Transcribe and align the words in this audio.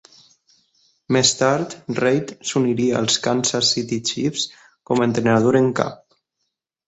Més 1.15 1.33
tard, 1.41 1.73
Reid 1.99 2.31
s'uniria 2.51 2.97
als 3.01 3.19
Kansas 3.27 3.69
City 3.75 4.01
Chiefs 4.13 4.45
com 4.91 5.03
a 5.03 5.07
entrenador 5.11 5.59
en 5.61 5.69
cap. 5.81 6.01